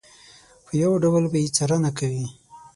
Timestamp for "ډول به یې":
1.03-1.53